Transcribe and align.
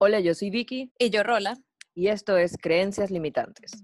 Hola, 0.00 0.20
yo 0.20 0.32
soy 0.32 0.50
Vicky. 0.50 0.92
Y 0.96 1.10
yo 1.10 1.24
Rola. 1.24 1.58
Y 1.92 2.06
esto 2.06 2.36
es 2.36 2.56
Creencias 2.56 3.10
Limitantes. 3.10 3.82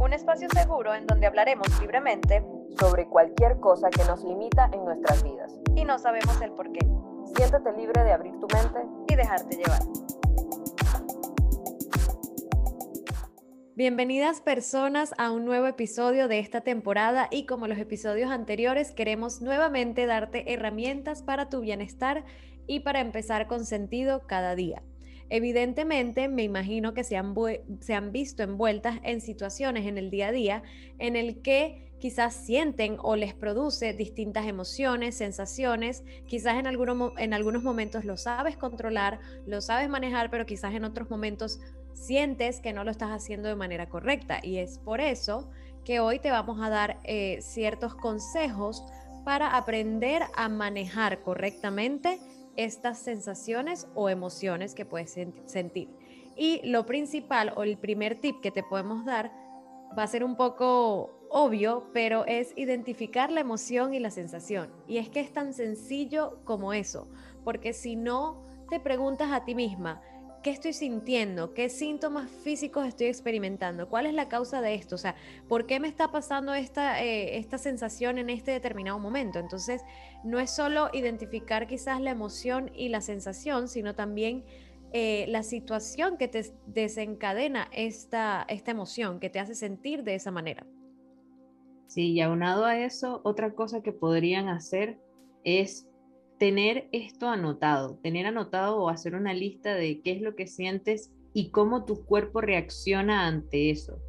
Un 0.00 0.14
espacio 0.14 0.48
seguro 0.48 0.94
en 0.94 1.06
donde 1.06 1.26
hablaremos 1.26 1.66
libremente 1.78 2.42
sobre 2.80 3.04
cualquier 3.04 3.60
cosa 3.60 3.90
que 3.90 4.02
nos 4.04 4.24
limita 4.24 4.70
en 4.72 4.82
nuestras 4.82 5.22
vidas. 5.22 5.52
Y 5.76 5.84
no 5.84 5.98
sabemos 5.98 6.40
el 6.40 6.52
por 6.52 6.72
qué. 6.72 6.80
Siéntate 7.36 7.70
libre 7.76 8.02
de 8.02 8.12
abrir 8.12 8.32
tu 8.40 8.46
mente 8.48 8.80
y 9.08 9.14
dejarte 9.14 9.58
llevar. 9.58 9.82
Bienvenidas 13.76 14.40
personas 14.40 15.12
a 15.18 15.32
un 15.32 15.44
nuevo 15.44 15.66
episodio 15.66 16.28
de 16.28 16.38
esta 16.38 16.62
temporada 16.62 17.28
y 17.30 17.44
como 17.44 17.66
los 17.66 17.76
episodios 17.76 18.30
anteriores 18.30 18.92
queremos 18.92 19.42
nuevamente 19.42 20.06
darte 20.06 20.50
herramientas 20.54 21.22
para 21.22 21.50
tu 21.50 21.60
bienestar 21.60 22.24
y 22.66 22.80
para 22.80 23.00
empezar 23.00 23.48
con 23.48 23.66
sentido 23.66 24.26
cada 24.26 24.54
día. 24.54 24.82
Evidentemente, 25.30 26.28
me 26.28 26.42
imagino 26.42 26.92
que 26.92 27.04
se 27.04 27.16
han, 27.16 27.34
se 27.80 27.94
han, 27.94 28.10
visto 28.10 28.42
envueltas 28.42 28.98
en 29.04 29.20
situaciones 29.20 29.86
en 29.86 29.96
el 29.96 30.10
día 30.10 30.28
a 30.28 30.32
día 30.32 30.62
en 30.98 31.14
el 31.14 31.40
que 31.40 31.88
quizás 32.00 32.34
sienten 32.34 32.96
o 33.00 33.14
les 33.14 33.32
produce 33.32 33.92
distintas 33.92 34.46
emociones, 34.46 35.14
sensaciones, 35.16 36.02
quizás 36.26 36.56
en, 36.56 36.66
en 36.66 37.34
algunos 37.34 37.62
momentos 37.62 38.04
lo 38.04 38.16
sabes 38.16 38.56
controlar, 38.56 39.20
lo 39.46 39.60
sabes 39.60 39.88
manejar, 39.88 40.30
pero 40.30 40.46
quizás 40.46 40.74
en 40.74 40.84
otros 40.84 41.08
momentos 41.10 41.60
sientes 41.92 42.60
que 42.60 42.72
no 42.72 42.82
lo 42.82 42.90
estás 42.90 43.10
haciendo 43.10 43.48
de 43.48 43.54
manera 43.54 43.88
correcta. 43.88 44.40
Y 44.42 44.58
es 44.58 44.78
por 44.78 45.00
eso 45.00 45.48
que 45.84 46.00
hoy 46.00 46.18
te 46.18 46.30
vamos 46.32 46.60
a 46.60 46.70
dar 46.70 46.98
eh, 47.04 47.38
ciertos 47.40 47.94
consejos 47.94 48.84
para 49.24 49.56
aprender 49.56 50.22
a 50.34 50.48
manejar 50.48 51.20
correctamente 51.20 52.18
estas 52.56 52.98
sensaciones 52.98 53.86
o 53.94 54.08
emociones 54.08 54.74
que 54.74 54.84
puedes 54.84 55.16
sentir. 55.46 55.88
Y 56.36 56.60
lo 56.64 56.86
principal 56.86 57.52
o 57.56 57.62
el 57.62 57.76
primer 57.76 58.20
tip 58.20 58.40
que 58.40 58.50
te 58.50 58.62
podemos 58.62 59.04
dar 59.04 59.32
va 59.98 60.04
a 60.04 60.06
ser 60.06 60.24
un 60.24 60.36
poco 60.36 61.26
obvio, 61.30 61.90
pero 61.92 62.24
es 62.26 62.52
identificar 62.56 63.30
la 63.30 63.40
emoción 63.40 63.94
y 63.94 64.00
la 64.00 64.10
sensación. 64.10 64.70
Y 64.86 64.98
es 64.98 65.08
que 65.08 65.20
es 65.20 65.32
tan 65.32 65.54
sencillo 65.54 66.40
como 66.44 66.72
eso, 66.72 67.08
porque 67.44 67.72
si 67.72 67.96
no 67.96 68.42
te 68.68 68.80
preguntas 68.80 69.32
a 69.32 69.44
ti 69.44 69.54
misma, 69.54 70.02
¿Qué 70.42 70.48
estoy 70.50 70.72
sintiendo? 70.72 71.52
¿Qué 71.52 71.68
síntomas 71.68 72.30
físicos 72.30 72.86
estoy 72.86 73.08
experimentando? 73.08 73.90
¿Cuál 73.90 74.06
es 74.06 74.14
la 74.14 74.28
causa 74.28 74.62
de 74.62 74.74
esto? 74.74 74.94
O 74.94 74.98
sea, 74.98 75.14
¿por 75.48 75.66
qué 75.66 75.80
me 75.80 75.88
está 75.88 76.10
pasando 76.10 76.54
esta, 76.54 77.04
eh, 77.04 77.36
esta 77.36 77.58
sensación 77.58 78.16
en 78.16 78.30
este 78.30 78.50
determinado 78.50 78.98
momento? 78.98 79.38
Entonces, 79.38 79.82
no 80.24 80.40
es 80.40 80.50
solo 80.50 80.88
identificar 80.94 81.66
quizás 81.66 82.00
la 82.00 82.10
emoción 82.10 82.70
y 82.74 82.88
la 82.88 83.02
sensación, 83.02 83.68
sino 83.68 83.94
también 83.94 84.44
eh, 84.94 85.26
la 85.28 85.42
situación 85.42 86.16
que 86.16 86.28
te 86.28 86.42
desencadena 86.66 87.68
esta, 87.72 88.46
esta 88.48 88.70
emoción, 88.70 89.20
que 89.20 89.28
te 89.28 89.40
hace 89.40 89.54
sentir 89.54 90.04
de 90.04 90.14
esa 90.14 90.30
manera. 90.30 90.66
Sí, 91.86 92.12
y 92.12 92.20
aunado 92.22 92.64
a 92.64 92.78
eso, 92.78 93.20
otra 93.24 93.52
cosa 93.52 93.82
que 93.82 93.92
podrían 93.92 94.48
hacer 94.48 94.98
es 95.44 95.89
tener 96.40 96.88
esto 96.90 97.28
anotado, 97.28 97.98
tener 98.02 98.24
anotado 98.24 98.78
o 98.78 98.88
hacer 98.88 99.14
una 99.14 99.34
lista 99.34 99.74
de 99.74 100.00
qué 100.00 100.12
es 100.12 100.22
lo 100.22 100.34
que 100.34 100.46
sientes 100.46 101.12
y 101.34 101.50
cómo 101.50 101.84
tu 101.84 102.06
cuerpo 102.06 102.40
reacciona 102.40 103.26
ante 103.26 103.68
eso. 103.68 104.00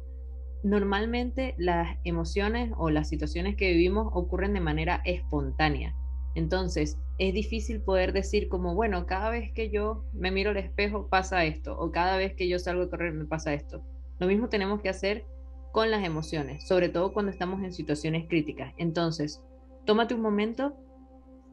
Normalmente 0.64 1.54
las 1.58 1.98
emociones 2.04 2.72
o 2.78 2.88
las 2.88 3.10
situaciones 3.10 3.54
que 3.54 3.72
vivimos 3.72 4.08
ocurren 4.14 4.54
de 4.54 4.60
manera 4.60 5.02
espontánea. 5.04 5.94
Entonces, 6.34 6.98
es 7.18 7.34
difícil 7.34 7.82
poder 7.82 8.14
decir 8.14 8.48
como, 8.48 8.74
bueno, 8.74 9.04
cada 9.04 9.28
vez 9.28 9.52
que 9.52 9.68
yo 9.68 10.06
me 10.14 10.30
miro 10.30 10.52
al 10.52 10.56
espejo 10.56 11.08
pasa 11.10 11.44
esto, 11.44 11.78
o 11.78 11.90
cada 11.90 12.16
vez 12.16 12.32
que 12.32 12.48
yo 12.48 12.58
salgo 12.58 12.84
a 12.84 12.88
correr 12.88 13.12
me 13.12 13.26
pasa 13.26 13.52
esto. 13.52 13.84
Lo 14.18 14.26
mismo 14.26 14.48
tenemos 14.48 14.80
que 14.80 14.88
hacer 14.88 15.26
con 15.70 15.90
las 15.90 16.02
emociones, 16.02 16.66
sobre 16.66 16.88
todo 16.88 17.12
cuando 17.12 17.30
estamos 17.30 17.62
en 17.62 17.74
situaciones 17.74 18.26
críticas. 18.26 18.72
Entonces, 18.78 19.44
tómate 19.84 20.14
un 20.14 20.22
momento 20.22 20.78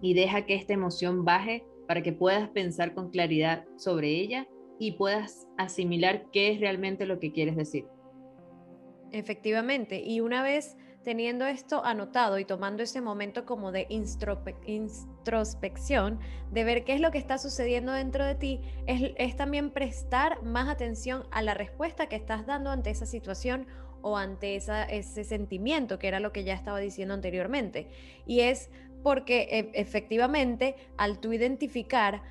y 0.02 0.14
deja 0.14 0.46
que 0.46 0.56
esta 0.56 0.74
emoción 0.74 1.26
baje 1.26 1.66
para 1.88 2.02
que 2.02 2.14
puedas 2.14 2.50
pensar 2.50 2.94
con 2.94 3.10
claridad 3.10 3.66
sobre 3.78 4.10
ella 4.10 4.48
y 4.80 4.94
puedas 4.94 5.48
asimilar 5.58 6.26
qué 6.32 6.52
es 6.52 6.60
realmente 6.60 7.06
lo 7.06 7.20
que 7.20 7.32
quieres 7.32 7.56
decir. 7.56 7.86
Efectivamente, 9.12 10.02
y 10.02 10.22
una 10.22 10.44
vez 10.44 10.78
teniendo 11.04 11.48
esto 11.48 11.84
anotado 11.84 12.40
y 12.40 12.46
tomando 12.46 12.84
ese 12.84 13.02
momento 13.02 13.46
como 13.46 13.72
de 13.72 13.88
introspección, 13.90 16.20
de 16.52 16.64
ver 16.64 16.84
qué 16.84 16.94
es 16.94 17.02
lo 17.02 17.12
que 17.12 17.18
está 17.18 17.38
sucediendo 17.38 17.94
dentro 17.94 18.26
de 18.26 18.36
ti, 18.36 18.62
es, 18.86 19.14
es, 19.18 19.36
también 19.36 19.72
prestar 19.72 20.44
más 20.44 20.70
atención 20.70 21.24
a 21.32 21.42
la 21.42 21.54
respuesta 21.54 22.08
que 22.08 22.18
estás 22.18 22.46
dando 22.46 22.70
ante 22.70 22.90
esa 22.90 23.06
situación 23.06 23.68
o 24.02 24.18
ante 24.18 24.56
esa, 24.56 24.84
ese 24.84 25.24
sentimiento, 25.24 26.00
que 26.00 26.08
era 26.08 26.20
lo 26.20 26.32
que 26.32 26.44
ya 26.44 26.54
estaba 26.54 26.80
diciendo 26.80 27.14
anteriormente. 27.14 27.90
Y 28.26 28.42
es 28.42 28.70
porque 29.04 29.48
e, 29.52 29.72
efectivamente 29.80 30.76
al 30.98 31.20
tú 31.20 31.34
identificar 31.34 32.22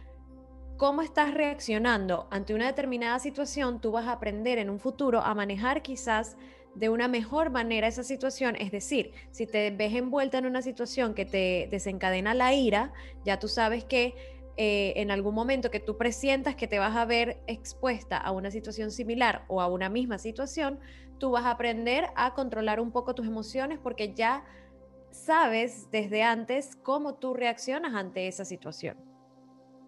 cómo 0.77 1.03
estás 1.03 1.35
reaccionando 1.35 2.29
ante 2.31 2.55
una 2.55 2.67
determinada 2.67 3.19
situación, 3.19 3.81
tú 3.81 3.91
vas 3.93 4.07
a 4.07 4.13
aprender 4.13 4.59
en 4.59 4.71
un 4.71 4.79
futuro 4.79 5.21
a 5.21 5.35
manejar 5.35 5.83
quizás 5.83 6.37
de 6.75 6.89
una 6.89 7.09
mejor 7.09 7.51
manera 7.51 7.89
esa 7.89 8.05
situación. 8.05 8.55
Es 8.57 8.71
decir, 8.71 9.13
si 9.31 9.47
te 9.47 9.71
ves 9.71 9.95
envuelta 9.95 10.39
en 10.39 10.47
una 10.47 10.63
situación 10.63 11.15
que 11.15 11.25
te 11.25 11.69
desencadena 11.71 12.35
la 12.35 12.55
ira, 12.55 12.93
ya 13.25 13.39
tú 13.41 13.49
sabes 13.49 13.85
que 13.85 14.15
eh, 14.57 14.93
en 14.97 15.11
algún 15.11 15.35
momento 15.35 15.71
que 15.71 15.81
tú 15.81 15.97
presientas 15.97 16.55
que 16.55 16.67
te 16.67 16.79
vas 16.79 16.97
a 16.97 17.05
ver 17.05 17.41
expuesta 17.47 18.17
a 18.17 18.31
una 18.33 18.51
situación 18.51 18.91
similar 18.91 19.45
o 19.49 19.61
a 19.61 19.67
una 19.67 19.89
misma 19.89 20.19
situación, 20.19 20.79
tú 21.19 21.31
vas 21.31 21.45
a 21.45 21.51
aprender 21.53 22.07
a 22.17 22.35
controlar 22.35 22.81
un 22.81 22.93
poco 22.93 23.15
tus 23.15 23.27
emociones 23.27 23.79
porque 23.81 24.15
ya 24.15 24.45
sabes 25.11 25.91
desde 25.91 26.23
antes 26.23 26.77
cómo 26.83 27.15
tú 27.15 27.35
reaccionas 27.35 27.95
ante 27.95 28.29
esa 28.29 28.45
situación. 28.45 28.97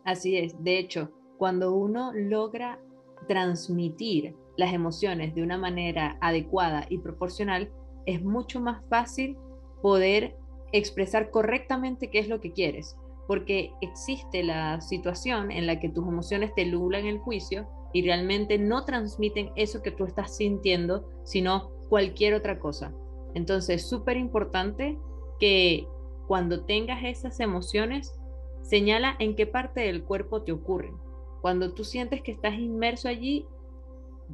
Así 0.05 0.37
es, 0.37 0.63
de 0.63 0.79
hecho, 0.79 1.11
cuando 1.39 1.75
uno 1.75 2.13
logra 2.15 2.81
transmitir 3.29 4.35
las 4.57 4.73
emociones 4.73 5.35
de 5.35 5.43
una 5.43 5.59
manera 5.59 6.19
adecuada 6.21 6.87
y 6.89 6.99
proporcional, 6.99 7.71
es 8.07 8.23
mucho 8.23 8.61
más 8.61 8.83
fácil 8.89 9.37
poder 9.83 10.37
expresar 10.73 11.31
correctamente 11.31 12.11
qué 12.11 12.19
es 12.19 12.29
lo 12.29 12.41
que 12.41 12.53
quieres, 12.53 12.97
porque 13.27 13.73
existe 13.81 14.43
la 14.43 14.81
situación 14.81 15.51
en 15.51 15.67
la 15.67 15.81
que 15.81 15.89
tus 15.89 16.07
emociones 16.07 16.55
te 16.55 16.67
nublan 16.67 17.07
el 17.07 17.19
juicio 17.19 17.69
y 17.93 18.03
realmente 18.03 18.59
no 18.59 18.85
transmiten 18.85 19.51
eso 19.57 19.83
que 19.83 19.91
tú 19.91 20.05
estás 20.05 20.37
sintiendo, 20.37 21.09
sino 21.25 21.71
cualquier 21.89 22.35
otra 22.35 22.59
cosa. 22.59 22.93
Entonces, 23.35 23.89
súper 23.89 24.17
importante 24.17 24.99
que 25.41 25.89
cuando 26.29 26.65
tengas 26.65 27.03
esas 27.03 27.41
emociones, 27.41 28.15
señala 28.63 29.17
en 29.19 29.35
qué 29.35 29.47
parte 29.47 29.81
del 29.81 30.05
cuerpo 30.05 30.43
te 30.43 30.53
ocurren. 30.53 30.95
Cuando 31.41 31.75
tú 31.75 31.83
sientes 31.83 32.23
que 32.23 32.31
estás 32.31 32.55
inmerso 32.55 33.09
allí, 33.09 33.47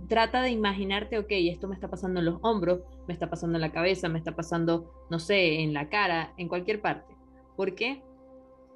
trata 0.09 0.43
de 0.43 0.51
imaginarte, 0.51 1.19
ok, 1.19 1.31
esto 1.31 1.69
me 1.69 1.75
está 1.75 1.89
pasando 1.89 2.21
en 2.21 2.27
los 2.27 2.39
hombros, 2.43 2.81
me 3.07 3.15
está 3.15 3.31
pasando 3.31 3.57
en 3.57 3.63
la 3.63 3.73
cabeza, 3.73 4.09
me 4.09 4.19
está 4.19 4.37
pasando, 4.37 4.93
no 5.09 5.19
sé, 5.19 5.63
en 5.63 5.73
la 5.73 5.89
cara, 5.89 6.35
en 6.37 6.49
cualquier 6.49 6.83
parte. 6.83 7.17
Porque 7.57 8.03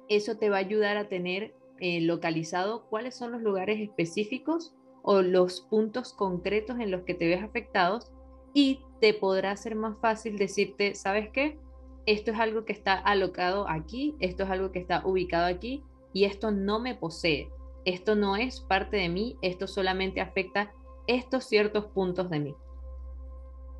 eso 0.09 0.37
te 0.37 0.49
va 0.49 0.57
a 0.57 0.61
ayudar 0.61 0.97
a 0.97 1.07
tener 1.07 1.53
eh, 1.79 2.01
localizado 2.01 2.85
cuáles 2.89 3.15
son 3.15 3.31
los 3.31 3.41
lugares 3.41 3.79
específicos 3.79 4.73
o 5.03 5.21
los 5.21 5.61
puntos 5.61 6.13
concretos 6.13 6.79
en 6.79 6.91
los 6.91 7.03
que 7.03 7.13
te 7.13 7.27
ves 7.27 7.43
afectados 7.43 8.11
y 8.53 8.81
te 8.99 9.13
podrá 9.13 9.55
ser 9.57 9.75
más 9.75 9.97
fácil 9.99 10.37
decirte, 10.37 10.95
¿sabes 10.95 11.29
qué? 11.31 11.59
Esto 12.05 12.31
es 12.31 12.39
algo 12.39 12.65
que 12.65 12.73
está 12.73 12.93
alocado 12.93 13.67
aquí, 13.69 14.15
esto 14.19 14.43
es 14.43 14.49
algo 14.49 14.71
que 14.71 14.79
está 14.79 15.05
ubicado 15.05 15.45
aquí 15.45 15.83
y 16.13 16.25
esto 16.25 16.51
no 16.51 16.79
me 16.79 16.95
posee, 16.95 17.49
esto 17.85 18.15
no 18.15 18.35
es 18.35 18.61
parte 18.61 18.97
de 18.97 19.09
mí, 19.09 19.37
esto 19.41 19.67
solamente 19.67 20.21
afecta 20.21 20.73
estos 21.07 21.45
ciertos 21.45 21.85
puntos 21.87 22.29
de 22.29 22.39
mí. 22.39 22.55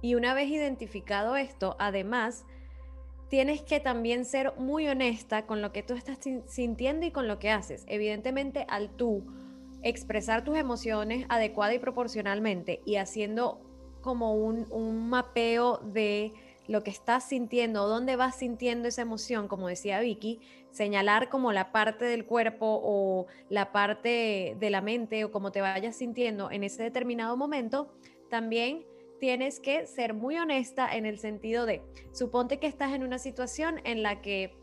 Y 0.02 0.16
una 0.16 0.34
vez 0.34 0.50
identificado 0.50 1.36
esto, 1.36 1.76
además, 1.80 2.46
tienes 3.30 3.62
que 3.62 3.80
también 3.80 4.26
ser 4.26 4.54
muy 4.58 4.88
honesta 4.88 5.46
con 5.46 5.62
lo 5.62 5.72
que 5.72 5.84
tú 5.84 5.94
estás 5.94 6.20
sintiendo 6.48 7.06
y 7.06 7.12
con 7.12 7.28
lo 7.28 7.40
que 7.40 7.52
haces. 7.52 7.86
Evidentemente, 7.88 8.66
al 8.68 8.90
tú 8.90 9.24
expresar 9.84 10.44
tus 10.44 10.58
emociones 10.58 11.26
adecuada 11.30 11.74
y 11.74 11.80
proporcionalmente 11.80 12.82
y 12.86 12.98
haciendo 12.98 13.60
como 14.02 14.34
un, 14.34 14.68
un 14.72 15.10
mapeo 15.10 15.78
de 15.78 16.34
lo 16.68 16.84
que 16.84 16.92
estás 16.92 17.28
sintiendo 17.28 17.84
o 17.84 17.88
dónde 17.88 18.16
vas 18.16 18.38
sintiendo 18.38 18.88
esa 18.88 19.02
emoción, 19.02 19.48
como 19.48 19.68
decía 19.68 20.00
Vicky, 20.00 20.40
señalar 20.72 21.30
como 21.30 21.52
la 21.52 21.72
parte 21.72 22.06
del 22.06 22.26
cuerpo 22.26 22.80
o 22.84 23.28
la 23.50 23.72
parte 23.72 24.56
de 24.60 24.70
la 24.70 24.82
mente 24.82 25.26
o 25.26 25.32
como 25.32 25.52
te 25.52 25.62
vayas 25.62 25.96
sintiendo 25.96 26.52
en 26.52 26.64
ese 26.64 26.84
determinado 26.84 27.36
momento, 27.36 27.94
también 28.30 28.86
tienes 29.20 29.60
que 29.60 29.86
ser 29.86 30.14
muy 30.14 30.38
honesta 30.38 30.96
en 30.96 31.06
el 31.06 31.20
sentido 31.20 31.66
de, 31.66 31.82
suponte 32.12 32.60
que 32.60 32.68
estás 32.68 32.94
en 32.94 33.04
una 33.04 33.20
situación 33.20 33.80
en 33.84 34.02
la 34.02 34.22
que 34.22 34.56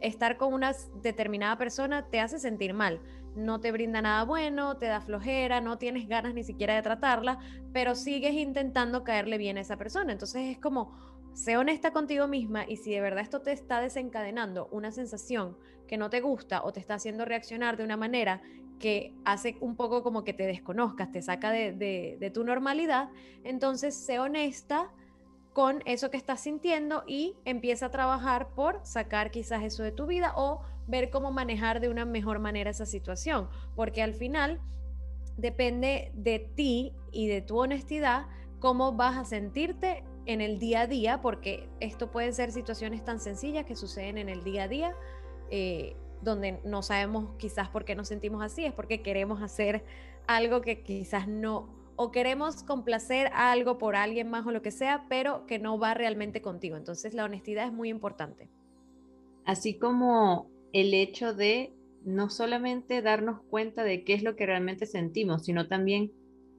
estar 0.00 0.36
con 0.36 0.54
una 0.54 0.72
determinada 1.02 1.58
persona 1.58 2.08
te 2.08 2.20
hace 2.20 2.38
sentir 2.38 2.72
mal. 2.72 3.00
No 3.36 3.60
te 3.60 3.72
brinda 3.72 4.02
nada 4.02 4.24
bueno, 4.24 4.76
te 4.76 4.86
da 4.86 5.00
flojera, 5.00 5.60
no 5.60 5.78
tienes 5.78 6.08
ganas 6.08 6.34
ni 6.34 6.44
siquiera 6.44 6.74
de 6.74 6.82
tratarla, 6.82 7.38
pero 7.72 7.94
sigues 7.94 8.32
intentando 8.32 9.04
caerle 9.04 9.38
bien 9.38 9.58
a 9.58 9.60
esa 9.60 9.76
persona. 9.76 10.12
Entonces 10.12 10.50
es 10.50 10.58
como, 10.58 10.96
sé 11.34 11.56
honesta 11.56 11.92
contigo 11.92 12.26
misma 12.26 12.64
y 12.66 12.76
si 12.76 12.92
de 12.92 13.00
verdad 13.00 13.22
esto 13.22 13.40
te 13.40 13.52
está 13.52 13.80
desencadenando 13.80 14.68
una 14.72 14.90
sensación 14.90 15.56
que 15.86 15.96
no 15.96 16.10
te 16.10 16.20
gusta 16.20 16.62
o 16.64 16.72
te 16.72 16.80
está 16.80 16.94
haciendo 16.94 17.24
reaccionar 17.24 17.76
de 17.76 17.84
una 17.84 17.96
manera 17.96 18.42
que 18.78 19.14
hace 19.24 19.56
un 19.60 19.76
poco 19.76 20.02
como 20.02 20.22
que 20.22 20.32
te 20.32 20.46
desconozcas, 20.46 21.10
te 21.10 21.22
saca 21.22 21.50
de, 21.50 21.72
de 21.72 22.30
tu 22.30 22.44
normalidad, 22.44 23.08
entonces 23.42 23.94
sé 23.94 24.18
honesta 24.18 24.92
con 25.52 25.82
eso 25.86 26.10
que 26.10 26.16
estás 26.16 26.40
sintiendo 26.40 27.04
y 27.06 27.36
empieza 27.44 27.86
a 27.86 27.90
trabajar 27.90 28.48
por 28.54 28.80
sacar 28.84 29.30
quizás 29.30 29.62
eso 29.62 29.82
de 29.82 29.92
tu 29.92 30.06
vida 30.06 30.32
o 30.36 30.62
ver 30.86 31.10
cómo 31.10 31.32
manejar 31.32 31.80
de 31.80 31.88
una 31.88 32.04
mejor 32.04 32.38
manera 32.38 32.70
esa 32.70 32.86
situación, 32.86 33.48
porque 33.74 34.02
al 34.02 34.14
final 34.14 34.60
depende 35.36 36.10
de 36.14 36.38
ti 36.54 36.92
y 37.12 37.28
de 37.28 37.40
tu 37.42 37.58
honestidad 37.58 38.26
cómo 38.58 38.92
vas 38.92 39.16
a 39.16 39.24
sentirte 39.24 40.04
en 40.26 40.40
el 40.40 40.58
día 40.58 40.82
a 40.82 40.86
día, 40.86 41.22
porque 41.22 41.68
esto 41.80 42.10
pueden 42.10 42.34
ser 42.34 42.52
situaciones 42.52 43.04
tan 43.04 43.18
sencillas 43.18 43.64
que 43.64 43.76
suceden 43.76 44.18
en 44.18 44.28
el 44.28 44.44
día 44.44 44.64
a 44.64 44.68
día, 44.68 44.96
eh, 45.50 45.96
donde 46.20 46.60
no 46.64 46.82
sabemos 46.82 47.30
quizás 47.38 47.68
por 47.68 47.84
qué 47.84 47.94
nos 47.94 48.08
sentimos 48.08 48.42
así, 48.42 48.64
es 48.64 48.74
porque 48.74 49.00
queremos 49.00 49.40
hacer 49.42 49.84
algo 50.26 50.60
que 50.60 50.82
quizás 50.82 51.28
no 51.28 51.68
o 52.00 52.12
queremos 52.12 52.62
complacer 52.62 53.28
algo 53.34 53.76
por 53.76 53.96
alguien 53.96 54.30
más 54.30 54.46
o 54.46 54.52
lo 54.52 54.62
que 54.62 54.70
sea, 54.70 55.06
pero 55.08 55.46
que 55.46 55.58
no 55.58 55.80
va 55.80 55.94
realmente 55.94 56.40
contigo. 56.40 56.76
Entonces 56.76 57.12
la 57.12 57.24
honestidad 57.24 57.66
es 57.66 57.72
muy 57.72 57.88
importante. 57.88 58.48
Así 59.44 59.74
como 59.74 60.48
el 60.72 60.94
hecho 60.94 61.34
de 61.34 61.74
no 62.04 62.30
solamente 62.30 63.02
darnos 63.02 63.40
cuenta 63.50 63.82
de 63.82 64.04
qué 64.04 64.14
es 64.14 64.22
lo 64.22 64.36
que 64.36 64.46
realmente 64.46 64.86
sentimos, 64.86 65.44
sino 65.44 65.66
también 65.66 66.12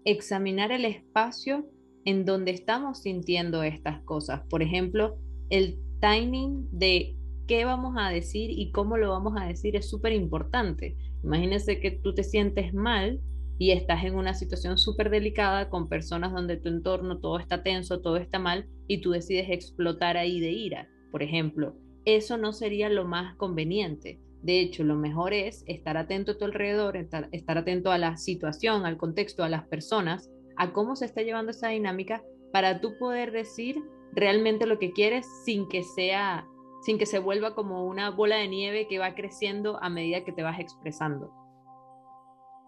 examinar 0.03 0.73
el 0.73 0.83
espacio 0.83 1.65
en 2.03 2.25
donde 2.25 2.51
estamos 2.51 2.99
sintiendo 2.99 3.63
estas 3.63 4.01
cosas. 4.01 4.41
Por 4.49 4.61
ejemplo, 4.61 5.15
el 5.49 5.79
timing 6.01 6.67
de 6.71 7.15
qué 7.47 7.63
vamos 7.63 7.95
a 7.97 8.09
decir 8.09 8.49
y 8.49 8.71
cómo 8.71 8.97
lo 8.97 9.11
vamos 9.11 9.35
a 9.39 9.45
decir 9.45 9.77
es 9.77 9.89
súper 9.89 10.11
importante. 10.11 10.97
Imagínense 11.23 11.79
que 11.79 11.91
tú 11.91 12.13
te 12.13 12.25
sientes 12.25 12.73
mal 12.73 13.21
y 13.59 13.71
estás 13.71 14.05
en 14.05 14.15
una 14.15 14.33
situación 14.33 14.77
súper 14.77 15.09
delicada 15.09 15.69
con 15.69 15.89
personas 15.89 16.31
donde 16.31 16.55
tu 16.55 16.69
entorno 16.69 17.19
todo 17.19 17.39
está 17.39 17.61
tenso, 17.61 17.99
todo 17.99 18.15
está 18.15 18.39
mal 18.39 18.67
y 18.87 19.01
tú 19.01 19.11
decides 19.11 19.49
explotar 19.49 20.15
ahí 20.15 20.39
de 20.39 20.51
ira, 20.51 20.89
por 21.11 21.21
ejemplo. 21.21 21.75
Eso 22.05 22.37
no 22.37 22.53
sería 22.53 22.89
lo 22.89 23.05
más 23.05 23.35
conveniente. 23.35 24.21
De 24.41 24.61
hecho, 24.61 24.85
lo 24.85 24.95
mejor 24.95 25.33
es 25.33 25.65
estar 25.67 25.97
atento 25.97 26.31
a 26.31 26.37
tu 26.37 26.45
alrededor, 26.45 26.95
estar, 26.95 27.57
atento 27.57 27.91
a 27.91 27.97
la 27.97 28.15
situación, 28.15 28.85
al 28.85 28.95
contexto, 28.95 29.43
a 29.43 29.49
las 29.49 29.67
personas, 29.67 30.31
a 30.55 30.71
cómo 30.71 30.95
se 30.95 31.05
está 31.05 31.21
llevando 31.21 31.51
esa 31.51 31.67
dinámica 31.67 32.23
para 32.53 32.79
tú 32.79 32.97
poder 32.97 33.33
decir 33.33 33.83
realmente 34.13 34.67
lo 34.67 34.79
que 34.79 34.93
quieres 34.93 35.27
sin 35.43 35.67
que 35.67 35.83
sea 35.83 36.47
sin 36.81 36.97
que 36.97 37.05
se 37.05 37.19
vuelva 37.19 37.55
como 37.55 37.85
una 37.85 38.09
bola 38.09 38.37
de 38.37 38.47
nieve 38.47 38.87
que 38.87 38.99
va 38.99 39.13
creciendo 39.13 39.83
a 39.83 39.89
medida 39.89 40.23
que 40.23 40.31
te 40.31 40.43
vas 40.43 40.61
expresando. 40.61 41.29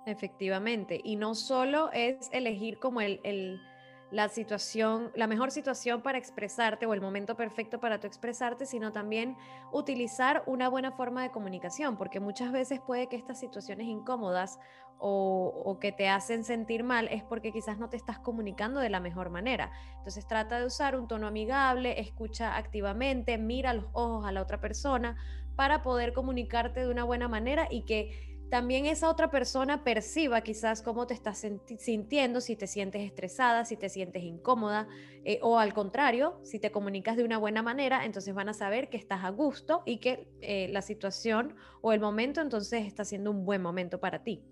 Efectivamente, 0.05 0.99
y 1.03 1.15
no 1.15 1.35
solo 1.35 1.91
es 1.93 2.29
elegir 2.31 2.79
como 2.79 3.01
el, 3.01 3.61
la 4.09 4.29
situación, 4.29 5.11
la 5.15 5.27
mejor 5.27 5.51
situación 5.51 6.01
para 6.01 6.17
expresarte 6.17 6.87
o 6.87 6.93
el 6.95 7.01
momento 7.01 7.35
perfecto 7.35 7.79
para 7.79 7.99
tu 7.99 8.07
expresarte, 8.07 8.65
sino 8.65 8.91
también 8.91 9.37
utilizar 9.71 10.41
una 10.47 10.69
buena 10.69 10.91
forma 10.91 11.21
de 11.21 11.29
comunicación, 11.29 11.97
porque 11.97 12.19
muchas 12.19 12.51
veces 12.51 12.79
puede 12.79 13.07
que 13.07 13.15
estas 13.15 13.39
situaciones 13.39 13.85
incómodas 13.85 14.59
o, 14.97 15.63
o, 15.65 15.79
que 15.79 15.91
te 15.91 16.09
hacen 16.09 16.43
sentir 16.43 16.83
mal 16.83 17.07
es 17.07 17.23
porque 17.23 17.51
quizás 17.51 17.77
no 17.79 17.89
te 17.89 17.97
estás 17.97 18.19
comunicando 18.19 18.79
de 18.79 18.89
la 18.89 18.99
mejor 18.99 19.29
manera. 19.29 19.71
Entonces 19.97 20.27
trata 20.27 20.59
de 20.59 20.65
usar 20.65 20.95
un 20.95 21.07
tono 21.07 21.27
amigable, 21.27 21.99
escucha 21.99 22.55
activamente, 22.55 23.37
mira 23.37 23.73
los 23.73 23.85
ojos 23.93 24.25
a 24.25 24.31
la 24.31 24.41
otra 24.41 24.59
persona 24.59 25.15
para 25.55 25.81
poder 25.83 26.13
comunicarte 26.13 26.81
de 26.81 26.89
una 26.89 27.03
buena 27.03 27.27
manera 27.27 27.67
y 27.69 27.83
que 27.83 28.30
también 28.51 28.85
esa 28.85 29.09
otra 29.09 29.31
persona 29.31 29.81
perciba 29.85 30.41
quizás 30.41 30.81
cómo 30.81 31.07
te 31.07 31.13
estás 31.13 31.47
sintiendo, 31.77 32.41
si 32.41 32.57
te 32.57 32.67
sientes 32.67 33.01
estresada, 33.01 33.63
si 33.63 33.77
te 33.77 33.87
sientes 33.87 34.23
incómoda, 34.23 34.89
eh, 35.23 35.39
o 35.41 35.57
al 35.57 35.73
contrario, 35.73 36.37
si 36.43 36.59
te 36.59 36.69
comunicas 36.69 37.15
de 37.15 37.23
una 37.23 37.37
buena 37.37 37.63
manera, 37.63 38.03
entonces 38.03 38.35
van 38.35 38.49
a 38.49 38.53
saber 38.53 38.89
que 38.89 38.97
estás 38.97 39.23
a 39.23 39.29
gusto 39.29 39.83
y 39.85 39.99
que 39.99 40.27
eh, 40.41 40.67
la 40.69 40.81
situación 40.81 41.55
o 41.81 41.93
el 41.93 42.01
momento 42.01 42.41
entonces 42.41 42.85
está 42.85 43.05
siendo 43.05 43.31
un 43.31 43.45
buen 43.45 43.61
momento 43.61 44.01
para 44.01 44.21
ti. 44.21 44.43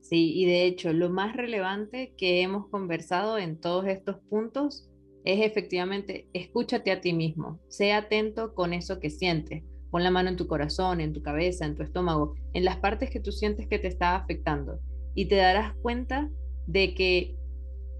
Sí, 0.00 0.32
y 0.32 0.46
de 0.46 0.64
hecho, 0.64 0.92
lo 0.92 1.10
más 1.10 1.34
relevante 1.34 2.14
que 2.16 2.42
hemos 2.42 2.68
conversado 2.68 3.38
en 3.38 3.60
todos 3.60 3.86
estos 3.88 4.20
puntos 4.30 4.88
es 5.24 5.44
efectivamente 5.44 6.28
escúchate 6.32 6.92
a 6.92 7.00
ti 7.00 7.12
mismo, 7.12 7.58
sé 7.66 7.92
atento 7.92 8.54
con 8.54 8.72
eso 8.72 9.00
que 9.00 9.10
sientes 9.10 9.64
Pon 9.92 10.02
la 10.02 10.10
mano 10.10 10.30
en 10.30 10.36
tu 10.36 10.48
corazón, 10.48 11.02
en 11.02 11.12
tu 11.12 11.22
cabeza, 11.22 11.66
en 11.66 11.76
tu 11.76 11.82
estómago, 11.82 12.34
en 12.54 12.64
las 12.64 12.78
partes 12.78 13.10
que 13.10 13.20
tú 13.20 13.30
sientes 13.30 13.68
que 13.68 13.78
te 13.78 13.88
está 13.88 14.16
afectando. 14.16 14.80
Y 15.14 15.28
te 15.28 15.36
darás 15.36 15.74
cuenta 15.82 16.30
de 16.66 16.94
que 16.94 17.36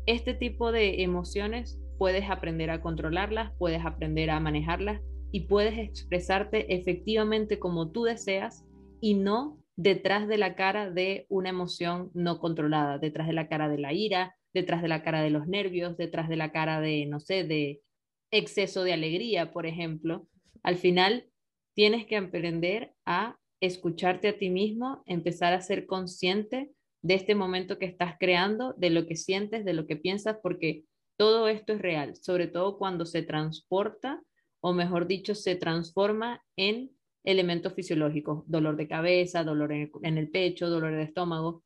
este 0.07 0.33
tipo 0.33 0.73
de 0.73 1.03
emociones 1.03 1.79
puedes 1.99 2.31
aprender 2.31 2.71
a 2.71 2.81
controlarlas, 2.81 3.53
puedes 3.59 3.85
aprender 3.85 4.31
a 4.31 4.41
manejarlas 4.41 5.03
y 5.33 5.41
puedes 5.41 5.79
expresarte 5.79 6.75
efectivamente 6.75 7.59
como 7.59 7.91
tú 7.91 8.05
deseas 8.05 8.65
y 9.03 9.13
no 9.15 9.59
detrás 9.77 10.27
de 10.29 10.39
la 10.39 10.55
cara 10.55 10.91
de 10.91 11.27
una 11.29 11.51
emoción 11.51 12.11
no 12.15 12.39
controlada, 12.39 12.99
detrás 12.99 13.27
de 13.27 13.35
la 13.35 13.49
cara 13.49 13.69
de 13.69 13.79
la 13.79 13.93
ira, 13.93 14.35
detrás 14.55 14.81
de 14.81 14.89
la 14.89 15.03
cara 15.03 15.23
de 15.23 15.31
los 15.31 15.47
nervios, 15.47 15.99
detrás 15.99 16.31
de 16.31 16.37
la 16.37 16.53
cara 16.53 16.81
de, 16.81 17.05
no 17.05 17.21
sé, 17.21 17.45
de 17.45 17.83
exceso 18.31 18.83
de 18.83 18.95
alegría, 18.95 19.53
por 19.53 19.67
ejemplo. 19.67 20.27
Al 20.63 20.77
final, 20.77 21.27
tienes 21.75 22.07
que 22.07 22.17
aprender 22.17 22.93
a 23.05 23.37
escucharte 23.61 24.29
a 24.29 24.39
ti 24.39 24.51
mismo, 24.51 25.03
empezar 25.07 25.53
a 25.53 25.61
ser 25.61 25.87
consciente 25.87 26.73
de 27.03 27.15
este 27.15 27.35
momento 27.35 27.79
que 27.79 27.87
estás 27.87 28.17
creando, 28.19 28.75
de 28.77 28.91
lo 28.91 29.07
que 29.07 29.17
sientes, 29.17 29.65
de 29.65 29.73
lo 29.73 29.87
que 29.87 29.97
piensas, 29.97 30.39
porque 30.43 30.85
todo 31.17 31.49
esto 31.49 31.73
es 31.73 31.81
real, 31.81 32.17
sobre 32.17 32.47
todo 32.47 32.79
cuando 32.79 33.07
se 33.07 33.23
transporta, 33.23 34.23
o 34.61 34.73
mejor 34.73 35.07
dicho, 35.07 35.35
se 35.35 35.57
transforma 35.57 36.43
en 36.57 36.91
elementos 37.25 37.75
fisiológicos, 37.75 38.45
dolor 38.47 38.77
de 38.77 38.89
cabeza, 38.89 39.45
dolor 39.45 39.73
en 39.73 40.19
el, 40.19 40.31
pecho, 40.31 40.69
dolor 40.69 40.95
de 40.95 41.03
estómago. 41.03 41.63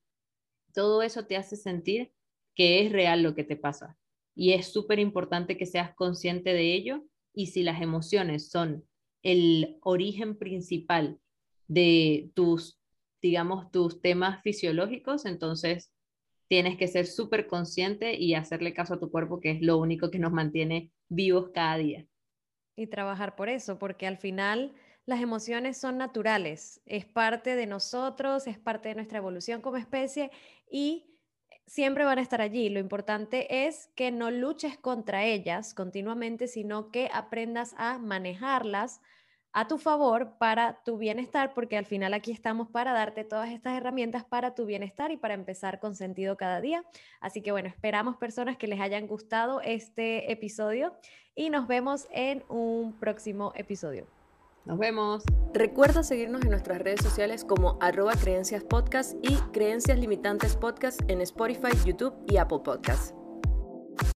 Todo 0.75 1.02
eso 1.02 1.26
te 1.26 1.37
hace 1.37 1.56
sentir 1.56 2.12
que 2.54 2.85
es 2.85 2.92
real 2.92 3.23
lo 3.23 3.35
que 3.35 3.45
te 3.45 3.57
pasa. 3.57 3.97
Y 4.35 4.52
es 4.52 4.73
súper 4.73 4.99
importante 4.99 5.57
que 5.57 5.66
seas 5.66 5.95
consciente 5.95 6.52
de 6.52 6.75
ello. 6.75 7.04
Y 7.35 7.49
si 7.49 7.62
las 7.62 7.80
emociones 7.80 8.50
son 8.50 8.85
el 9.23 9.78
origen 9.82 10.37
principal 10.37 11.20
de 11.68 12.30
tus, 12.35 12.80
digamos, 13.20 13.70
tus 13.70 14.00
temas 14.00 14.42
fisiológicos, 14.42 15.25
entonces 15.26 15.92
tienes 16.49 16.76
que 16.76 16.88
ser 16.88 17.06
súper 17.06 17.46
consciente 17.46 18.14
y 18.14 18.35
hacerle 18.35 18.73
caso 18.73 18.94
a 18.94 19.00
tu 19.00 19.11
cuerpo, 19.11 19.40
que 19.40 19.50
es 19.50 19.62
lo 19.62 19.78
único 19.78 20.11
que 20.11 20.18
nos 20.18 20.32
mantiene 20.32 20.92
vivos 21.08 21.50
cada 21.52 21.76
día. 21.78 22.06
Y 22.76 22.87
trabajar 22.87 23.37
por 23.37 23.49
eso, 23.49 23.78
porque 23.78 24.06
al 24.06 24.18
final 24.18 24.75
las 25.06 25.20
emociones 25.20 25.78
son 25.78 25.99
naturales, 25.99 26.82
es 26.85 27.04
parte 27.06 27.56
de 27.56 27.66
nosotros, 27.66 28.46
es 28.46 28.58
parte 28.58 28.90
de 28.90 28.96
nuestra 28.96 29.18
evolución 29.18 29.61
como 29.61 29.76
especie 29.76 30.30
y 30.70 31.15
siempre 31.66 32.04
van 32.04 32.18
a 32.18 32.23
estar 32.23 32.40
allí. 32.40 32.68
Lo 32.68 32.80
importante 32.80 33.66
es 33.66 33.88
que 33.94 34.11
no 34.11 34.30
luches 34.30 34.78
contra 34.78 35.25
ellas 35.25 35.75
continuamente, 35.75 36.49
sino 36.49 36.90
que 36.90 37.11
aprendas 37.12 37.75
a 37.76 37.99
manejarlas 37.99 39.00
a 39.52 39.66
tu 39.66 39.78
favor 39.78 40.37
para 40.38 40.82
tu 40.85 40.99
bienestar, 40.99 41.54
porque 41.54 41.78
al 41.78 41.87
final 41.87 42.12
aquí 42.12 42.30
estamos 42.30 42.68
para 42.68 42.92
darte 42.92 43.25
todas 43.25 43.50
estas 43.50 43.75
herramientas 43.75 44.23
para 44.23 44.54
tu 44.54 44.66
bienestar 44.66 45.11
y 45.11 45.16
para 45.16 45.32
empezar 45.32 45.80
con 45.80 45.94
sentido 45.94 46.37
cada 46.37 46.61
día. 46.61 46.85
Así 47.20 47.40
que 47.40 47.52
bueno, 47.52 47.68
esperamos 47.68 48.18
personas 48.18 48.58
que 48.58 48.66
les 48.66 48.80
hayan 48.80 49.06
gustado 49.06 49.62
este 49.62 50.30
episodio 50.30 50.94
y 51.35 51.49
nos 51.49 51.68
vemos 51.68 52.06
en 52.11 52.44
un 52.49 52.92
próximo 52.99 53.52
episodio. 53.56 54.15
Nos 54.66 54.78
vemos. 54.78 55.23
Recuerda 55.54 56.02
seguirnos 56.02 56.42
en 56.42 56.50
nuestras 56.50 56.80
redes 56.80 57.00
sociales 57.00 57.44
como 57.44 57.78
arroba 57.80 58.12
creencias 58.14 58.64
podcast 58.64 59.14
y 59.23 59.35
creencias 59.52 59.99
limitantes 59.99 60.56
podcast 60.56 61.00
en 61.08 61.20
Spotify, 61.20 61.68
YouTube 61.85 62.14
y 62.26 62.37
Apple 62.37 62.58
Podcasts. 62.64 63.14